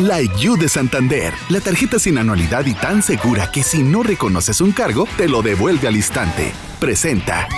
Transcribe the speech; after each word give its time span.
Like 0.00 0.38
You 0.38 0.58
de 0.58 0.68
Santander, 0.68 1.32
la 1.48 1.58
tarjeta 1.58 1.98
sin 1.98 2.18
anualidad 2.18 2.66
y 2.66 2.74
tan 2.74 3.02
segura 3.02 3.50
que 3.50 3.62
si 3.62 3.82
no 3.82 4.02
reconoces 4.02 4.60
un 4.60 4.72
cargo, 4.72 5.08
te 5.16 5.26
lo 5.26 5.40
devuelve 5.40 5.88
al 5.88 5.96
instante. 5.96 6.52
Presenta. 6.78 7.48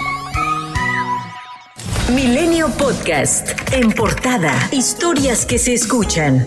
Milenio 2.15 2.69
Podcast. 2.69 3.49
En 3.73 3.91
portada. 3.91 4.69
Historias 4.71 5.47
que 5.47 5.59
se 5.59 5.75
escuchan. 5.75 6.47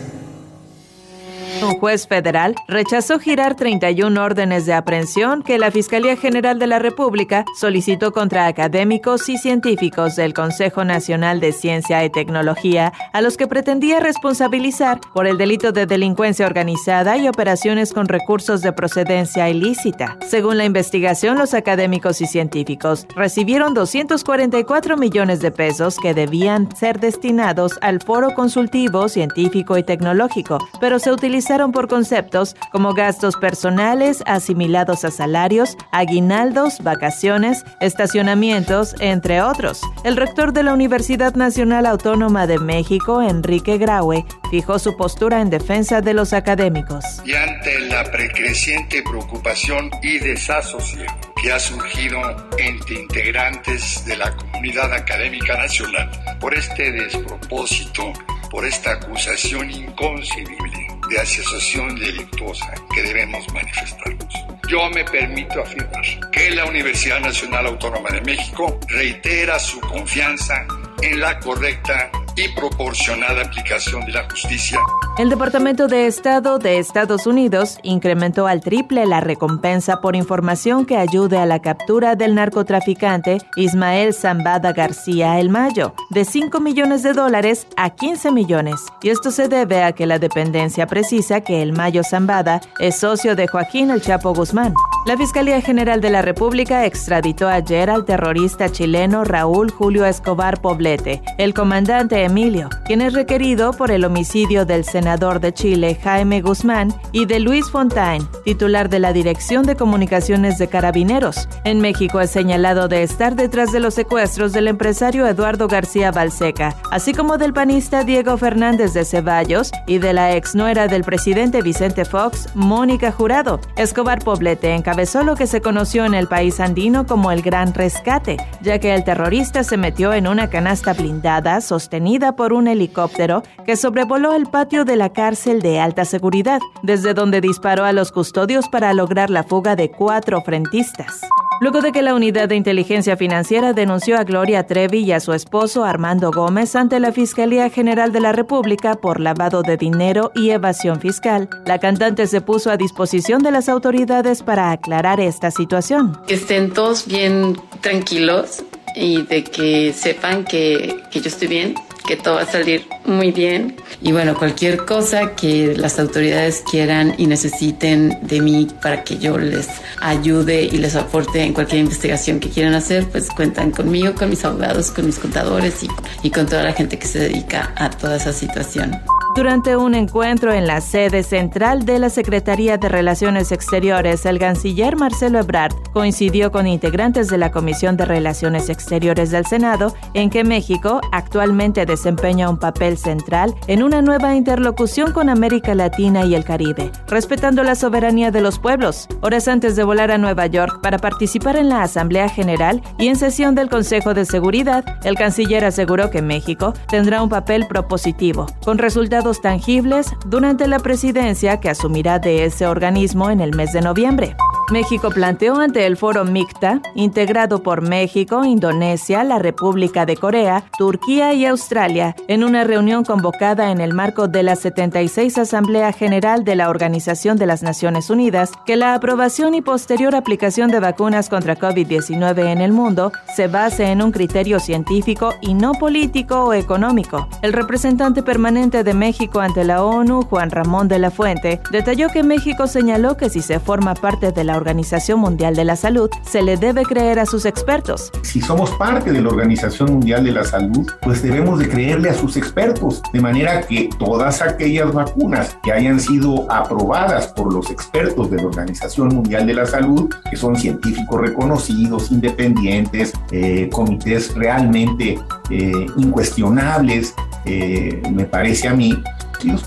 Un 1.72 1.80
juez 1.80 2.06
federal 2.06 2.56
rechazó 2.68 3.18
girar 3.18 3.56
31 3.56 4.22
órdenes 4.22 4.66
de 4.66 4.74
aprehensión 4.74 5.42
que 5.42 5.58
la 5.58 5.72
Fiscalía 5.72 6.18
General 6.18 6.60
de 6.60 6.68
la 6.68 6.80
República 6.80 7.46
solicitó 7.58 8.12
contra 8.12 8.48
académicos 8.48 9.30
y 9.30 9.38
científicos 9.38 10.18
del 10.18 10.34
Consejo 10.34 10.84
Nacional 10.84 11.40
de 11.40 11.54
Ciencia 11.54 12.04
y 12.04 12.10
Tecnología, 12.10 12.92
a 13.14 13.22
los 13.22 13.38
que 13.38 13.48
pretendía 13.48 14.02
responsabilizar 14.02 15.00
por 15.14 15.28
el 15.28 15.38
delito 15.38 15.72
de 15.72 15.86
delincuencia 15.86 16.46
organizada 16.46 17.16
y 17.16 17.30
operaciones 17.30 17.94
con 17.94 18.10
recursos 18.10 18.62
de 18.62 18.74
procedencia 18.74 19.48
ilícita. 19.50 20.18
Según 20.28 20.58
la 20.58 20.66
investigación, 20.66 21.38
los 21.38 21.54
académicos 21.54 22.20
y 22.20 22.28
científicos 22.28 23.08
recibieron 23.16 23.74
244 23.74 24.98
millones 24.98 25.40
de 25.40 25.52
pesos 25.52 25.96
que 26.04 26.14
debían 26.14 26.76
ser 26.76 27.00
destinados 27.00 27.80
al 27.82 28.02
Foro 28.02 28.32
Consultivo 28.32 29.08
Científico 29.08 29.78
y 29.78 29.84
Tecnológico, 29.84 30.58
pero 30.82 31.00
se 31.00 31.14
utilizaron 31.14 31.61
por 31.70 31.88
conceptos 31.88 32.56
como 32.72 32.96
gastos 32.96 33.36
personales 33.36 34.24
asimilados 34.26 35.06
a 35.06 35.12
salarios, 35.12 35.78
aguinaldos, 35.92 36.80
vacaciones, 36.80 37.64
estacionamientos, 37.80 38.96
entre 39.00 39.44
otros. 39.44 39.82
El 40.04 40.18
rector 40.18 40.54
de 40.54 40.64
la 40.64 40.74
Universidad 40.74 41.36
Nacional 41.36 41.86
Autónoma 41.86 42.48
de 42.48 42.58
México, 42.58 43.22
Enrique 43.22 43.78
Graue, 43.78 44.26
fijó 44.50 44.80
su 44.80 44.98
postura 44.98 45.42
en 45.42 45.52
defensa 45.52 46.02
de 46.02 46.16
los 46.16 46.34
académicos. 46.34 47.06
Y 47.24 47.36
ante 47.36 47.80
la 47.82 48.04
precreciente 48.06 49.04
preocupación 49.04 49.92
y 50.02 50.18
desasosiego 50.18 51.14
que 51.42 51.52
ha 51.52 51.60
surgido 51.60 52.20
entre 52.58 53.02
integrantes 53.02 54.06
de 54.06 54.16
la 54.18 54.36
comunidad 54.36 54.94
académica 54.94 55.58
nacional 55.58 56.10
por 56.40 56.54
este 56.54 56.92
despropósito, 56.92 58.14
por 58.52 58.66
esta 58.66 58.92
acusación 58.92 59.72
inconcebible 59.72 60.91
de 61.12 61.20
asociación 61.20 61.96
delictuosa 61.96 62.74
que 62.96 63.04
debemos 63.04 63.46
manifestarnos. 63.54 64.34
Yo 64.70 64.90
me 64.92 65.04
permito 65.04 65.62
afirmar 65.62 66.32
que 66.32 66.52
la 66.52 66.66
Universidad 66.66 67.20
Nacional 67.20 67.68
Autónoma 67.68 68.10
de 68.12 68.22
México 68.22 68.80
reitera 68.88 69.60
su 69.60 69.82
confianza 69.82 70.66
en 71.02 71.20
la 71.20 71.38
correcta 71.40 72.10
y 72.36 72.48
proporcionada 72.50 73.42
aplicación 73.42 74.06
de 74.06 74.14
la 74.14 74.30
justicia. 74.30 74.80
El 75.18 75.30
Departamento 75.30 75.88
de 75.88 76.08
Estado 76.08 76.58
de 76.58 76.80
Estados 76.80 77.28
Unidos 77.28 77.78
incrementó 77.84 78.48
al 78.48 78.62
triple 78.62 79.06
la 79.06 79.20
recompensa 79.20 80.02
por 80.02 80.16
información 80.16 80.86
que 80.86 80.98
ayude 80.98 81.38
a 81.38 81.46
la 81.46 81.60
captura 81.60 82.16
del 82.16 82.36
narcotraficante 82.36 83.40
Ismael 83.56 84.14
Zambada 84.14 84.72
García 84.74 85.40
el 85.40 85.50
Mayo, 85.50 85.94
de 86.10 86.26
5 86.26 86.60
millones 86.60 87.04
de 87.04 87.14
dólares 87.14 87.68
a 87.76 87.92
15 87.92 88.32
millones. 88.32 88.82
Y 89.02 89.10
esto 89.10 89.32
se 89.32 89.48
debe 89.48 89.84
a 89.84 89.92
que 89.92 90.06
la 90.06 90.20
dependencia 90.20 90.88
precisa 90.88 91.42
que 91.42 91.62
el 91.62 91.74
Mayo 91.74 92.04
Zambada 92.04 92.62
es 92.80 92.98
socio 93.00 93.36
de 93.36 93.48
Joaquín 93.48 93.92
El 93.92 94.02
Chapo 94.02 94.34
Guzmán. 94.34 94.74
La 95.04 95.18
Fiscalía 95.18 95.60
General 95.62 96.00
de 96.00 96.12
la 96.12 96.22
República 96.22 96.86
extraditó 96.86 97.48
ayer 97.48 97.90
al 97.90 98.06
terrorista 98.06 98.72
chileno 98.72 99.24
Raúl 99.24 99.72
Julio 99.72 100.06
Escobar 100.06 100.62
Poblete, 100.62 101.24
el 101.40 101.56
comandante 101.56 102.24
Emilio, 102.24 102.70
quien 102.86 103.02
es 103.02 103.14
requerido 103.14 103.74
por 103.74 103.90
el 103.90 104.06
homicidio 104.06 104.64
del 104.64 104.86
senador 104.86 105.40
de 105.40 105.54
Chile 105.54 105.96
Jaime 105.96 106.42
Guzmán 106.42 106.94
y 107.12 107.26
de 107.26 107.40
Luis 107.40 107.68
Fontaine, 107.72 108.28
titular 108.44 108.90
de 108.90 109.00
la 109.00 109.14
Dirección 109.14 109.64
de 109.64 109.76
Comunicaciones 109.76 110.58
de 110.58 110.68
Carabineros. 110.68 111.48
En 111.64 111.80
México 111.80 112.20
es 112.22 112.32
señalado 112.32 112.88
de 112.88 113.04
estar 113.04 113.36
detrás 113.36 113.72
de 113.72 113.80
los 113.80 113.94
secuestros 113.94 114.54
del 114.54 114.68
empresario 114.68 115.28
Eduardo 115.28 115.68
García 115.68 116.12
Balseca, 116.12 116.76
así 116.90 117.14
como 117.14 117.38
del 117.38 117.54
panista 117.54 118.04
Diego 118.04 118.38
Fernández 118.38 118.94
de 118.94 119.06
Ceballos 119.06 119.72
y 119.88 120.00
de 120.00 120.14
la 120.14 120.36
ex 120.36 120.56
nuera 120.56 120.88
del 120.88 121.04
presidente 121.04 121.62
Vicente 121.62 122.06
Fox, 122.06 122.50
Mónica 122.56 123.12
Jurado. 123.12 123.60
Escobar 123.76 124.24
Poblete 124.24 124.74
encabezó 124.74 125.24
lo 125.24 125.36
que 125.36 125.48
se 125.48 125.62
conoció 125.62 126.06
en 126.06 126.14
el 126.14 126.28
país 126.28 126.60
andino 126.60 127.06
como 127.06 127.32
el 127.32 127.42
Gran 127.42 127.74
Rescate, 127.74 128.38
ya 128.62 128.80
que 128.80 128.96
el 128.96 129.04
terrorista 129.04 129.64
se 129.64 129.78
metió 129.78 130.14
en 130.14 130.28
una 130.28 130.50
canasta 130.50 130.94
blindada 130.94 131.62
sostenida 131.62 132.36
por 132.36 132.54
un 132.54 132.68
helicóptero 132.68 133.44
que 133.66 133.76
sobrevoló 133.76 134.34
el 134.34 134.48
patio 134.48 134.86
de 134.86 134.96
la 134.96 135.10
cárcel 135.10 135.62
de 135.62 135.80
alta 135.80 136.06
seguridad, 136.06 136.60
desde 136.82 137.14
donde 137.14 137.42
disparó 137.42 137.86
a 137.86 137.92
los 137.92 138.12
custodios 138.12 138.31
para 138.72 138.94
lograr 138.94 139.30
la 139.30 139.44
fuga 139.44 139.76
de 139.76 139.90
cuatro 139.90 140.42
frentistas 140.42 141.22
luego 141.62 141.82
de 141.82 141.92
que 141.92 142.02
la 142.02 142.16
Unidad 142.16 142.50
de 142.50 142.56
Inteligencia 142.56 143.16
Financiera 143.16 143.72
denunció 143.72 144.18
a 144.18 144.24
Gloria 144.24 144.66
Trevi 144.66 145.02
y 145.02 145.12
a 145.12 145.20
su 145.20 145.32
esposo 145.32 145.86
Armando 145.86 146.32
Gómez 146.32 146.76
ante 146.76 147.00
la 147.00 147.12
Fiscalía 147.12 147.70
General 147.70 148.12
de 148.12 148.20
la 148.20 148.32
República 148.32 148.96
por 148.96 149.20
lavado 149.20 149.62
de 149.62 149.78
dinero 149.78 150.32
y 150.34 150.50
evasión 150.50 151.00
fiscal. 151.00 151.48
La 151.68 151.78
cantante 151.78 152.26
se 152.26 152.42
puso 152.42 152.72
a 152.72 152.78
disposición 152.78 153.44
de 153.44 153.52
las 153.52 153.70
autoridades 153.70 154.42
para 154.42 154.72
aclarar 154.72 155.20
esta 155.20 155.52
situación. 155.52 156.18
Que 156.28 156.34
estén 156.34 156.74
todos 156.74 157.06
bien 157.06 157.56
tranquilos 157.82 158.64
y 158.96 159.22
de 159.22 159.44
que 159.44 159.94
sepan 159.94 160.44
que, 160.44 161.00
que 161.12 161.22
yo 161.22 161.28
estoy 161.30 161.48
bien, 161.48 161.76
que 162.08 162.16
todo 162.16 162.36
va 162.36 162.42
a 162.42 162.46
salir 162.46 162.86
muy 163.06 163.32
bien. 163.32 163.76
Y 164.02 164.12
bueno, 164.12 164.36
cualquier 164.36 164.86
cosa 164.86 165.36
que 165.36 165.76
las 165.76 166.00
autoridades 166.00 166.64
quieran 166.70 167.16
y 167.18 167.28
necesiten 167.28 168.18
de 168.22 168.42
mí 168.42 168.68
para 168.82 169.04
que 169.04 169.18
yo 169.18 169.38
les 169.38 169.68
ayude 170.00 170.64
y 170.64 170.78
les 170.78 170.96
aporte 170.96 171.44
en 171.44 171.54
cualquier 171.54 171.82
investigación 171.82 172.40
que 172.40 172.50
quieran 172.50 172.74
hacer, 172.74 173.08
pues 173.10 173.30
cuentan 173.30 173.72
conmigo, 173.72 174.14
con 174.16 174.30
mis 174.30 174.44
abogados, 174.44 174.92
con 174.92 175.06
mis 175.06 175.20
contadores 175.20 175.84
y, 175.84 175.88
y 176.24 176.32
con 176.32 176.46
toda 176.46 176.64
la 176.64 176.74
gente 176.74 176.98
que 176.98 177.08
se 177.08 177.20
dedica 177.20 177.74
a 177.76 177.90
toda 177.90 178.18
esa 178.18 178.34
situación. 178.34 179.00
Durante 179.34 179.78
un 179.78 179.96
encuentro 179.96 180.52
en 180.52 180.68
la 180.68 180.82
sede 180.82 181.24
central 181.24 181.86
de 181.86 182.00
la 182.00 182.10
Secretaría 182.10 182.78
de 182.78 182.90
Relaciones 182.90 183.54
Exteriores, 183.54 184.26
el 184.26 184.40
canciller 184.40 184.98
Marcelo 184.98 185.40
Ebrard 185.40 185.74
coincidió 185.94 186.52
con 186.52 186.68
integrantes 186.68 187.30
de 187.30 187.38
la 187.38 187.50
Comisión 187.50 187.96
de 187.96 188.04
Relaciones 188.04 188.68
Exteriores 188.68 189.32
del 189.32 189.46
Senado 189.46 189.96
en 190.14 190.30
que 190.30 190.44
México 190.44 191.00
actualmente 191.14 191.86
desempeña 191.86 192.50
un 192.50 192.60
papel 192.60 192.98
central 192.98 193.56
en 193.68 193.84
una 193.84 194.02
nueva 194.02 194.36
interlocución 194.36 195.14
con 195.14 195.30
América 195.30 195.76
Latina 195.76 196.26
y 196.26 196.36
el 196.36 196.44
Caribe, 196.44 196.92
respetando 197.08 197.64
la 197.64 197.76
soberanía 197.76 198.32
de 198.32 198.42
los 198.42 198.60
pueblos. 198.60 199.08
Horas 199.22 199.48
antes 199.48 199.78
de 199.78 199.86
volar 199.86 200.12
a 200.12 200.18
Nueva 200.18 200.48
York 200.48 200.82
para 200.82 200.98
participar 200.98 201.56
en 201.56 201.70
la 201.70 201.84
Asamblea 201.84 202.28
General 202.28 202.82
y 203.00 203.08
en 203.08 203.16
sesión 203.16 203.56
del 203.56 203.70
Consejo 203.70 204.14
de 204.14 204.26
Seguridad, 204.26 204.84
el 205.06 205.16
canciller 205.16 205.64
aseguró 205.64 206.12
que 206.12 206.22
México 206.22 206.74
tendrá 206.90 207.24
un 207.24 207.30
papel 207.30 207.66
propositivo, 207.68 208.46
con 208.66 208.78
resultados 208.78 209.21
tangibles 209.42 210.16
durante 210.26 210.68
la 210.68 210.80
presidencia 210.80 211.60
que 211.60 211.70
asumirá 211.70 212.20
de 212.20 212.46
ese 212.46 212.66
organismo 212.66 213.30
en 213.30 213.40
el 213.40 213.56
mes 213.56 213.72
de 213.72 213.82
noviembre. 213.82 214.36
México 214.70 215.10
planteó 215.10 215.60
ante 215.60 215.86
el 215.86 215.98
foro 215.98 216.24
MICTA, 216.24 216.82
integrado 216.96 217.62
por 217.64 217.82
México, 217.82 218.46
Indonesia, 218.46 219.24
la 219.24 219.40
República 219.40 220.06
de 220.06 220.16
Corea, 220.16 220.64
Turquía 220.78 221.34
y 221.34 221.46
Australia, 221.46 222.16
en 222.28 222.44
una 222.44 222.64
reunión 222.64 223.04
convocada 223.04 223.72
en 223.72 223.82
el 223.82 223.94
marco 223.94 224.28
de 224.28 224.44
la 224.44 224.56
76 224.56 225.38
Asamblea 225.38 225.92
General 225.92 226.46
de 226.46 226.56
la 226.56 226.70
Organización 226.70 227.38
de 227.38 227.48
las 227.48 227.64
Naciones 227.64 228.10
Unidas, 228.10 228.52
que 228.66 228.78
la 228.78 228.94
aprobación 228.94 229.56
y 229.56 229.62
posterior 229.62 230.16
aplicación 230.16 230.72
de 230.72 230.80
vacunas 230.80 231.28
contra 231.28 231.58
COVID-19 231.58 232.48
en 232.48 232.62
el 232.62 232.72
mundo 232.72 233.12
se 233.36 233.48
base 233.48 233.86
en 233.88 234.02
un 234.02 234.12
criterio 234.12 234.60
científico 234.60 235.34
y 235.42 235.54
no 235.54 235.74
político 235.74 236.46
o 236.46 236.54
económico. 236.54 237.28
El 237.42 237.54
representante 237.54 238.24
permanente 238.24 238.84
de 238.84 238.94
México 238.94 239.42
ante 239.42 239.64
la 239.64 239.84
ONU, 239.84 240.24
Juan 240.24 240.52
Ramón 240.52 240.88
de 240.88 241.00
la 241.00 241.12
Fuente, 241.12 241.62
detalló 241.72 242.08
que 242.10 242.24
México 242.24 242.68
señaló 242.68 243.18
que 243.18 243.30
si 243.30 243.42
se 243.42 243.60
forma 243.60 243.96
parte 243.96 244.32
de 244.32 244.44
la 244.44 244.61
Organización 244.62 245.20
Mundial 245.20 245.56
de 245.56 245.66
la 245.66 245.76
Salud, 245.76 246.10
se 246.24 246.44
le 246.44 246.56
debe 246.56 246.84
creer 246.84 247.18
a 247.18 247.26
sus 247.26 247.46
expertos. 247.46 248.12
Si 248.22 248.42
somos 248.42 248.70
parte 248.72 249.12
de 249.12 249.22
la 249.22 249.30
Organización 249.30 249.94
Mundial 249.94 250.24
de 250.24 250.32
la 250.32 250.44
Salud, 250.44 250.88
pues 251.02 251.24
debemos 251.24 251.58
de 251.58 251.68
creerle 251.68 252.10
a 252.10 252.14
sus 252.14 252.38
expertos, 252.38 253.02
de 253.12 253.20
manera 253.20 253.62
que 253.62 253.90
todas 253.98 254.42
aquellas 254.44 254.94
vacunas 254.94 255.58
que 255.64 255.72
hayan 255.72 256.00
sido 256.00 256.50
aprobadas 256.52 257.28
por 257.28 257.52
los 257.52 257.72
expertos 257.72 258.30
de 258.30 258.38
la 258.38 258.46
Organización 258.46 259.10
Mundial 259.10 259.48
de 259.48 259.56
la 259.56 259.66
Salud, 259.66 260.14
que 260.30 260.38
son 260.38 260.56
científicos 260.56 261.20
reconocidos, 261.20 262.12
independientes, 262.12 263.14
eh, 263.32 263.68
comités 263.72 264.36
realmente 264.36 265.20
eh, 265.50 265.88
incuestionables, 265.98 267.16
eh, 267.46 268.00
me 268.12 268.26
parece 268.26 268.68
a 268.68 268.74
mí, 268.76 269.02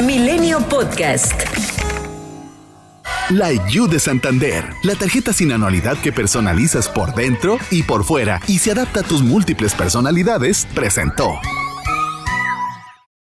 Milenio 0.04 0.58
Podcast. 0.68 1.32
La 3.30 3.54
IU 3.54 3.88
de 3.88 3.98
Santander, 3.98 4.62
la 4.82 4.96
tarjeta 4.96 5.32
sin 5.32 5.52
anualidad 5.52 5.96
que 5.96 6.12
personalizas 6.12 6.90
por 6.90 7.14
dentro 7.14 7.56
y 7.70 7.84
por 7.84 8.04
fuera 8.04 8.38
y 8.48 8.58
se 8.58 8.72
adapta 8.72 9.00
a 9.00 9.02
tus 9.02 9.22
múltiples 9.22 9.74
personalidades, 9.74 10.68
presentó. 10.74 11.40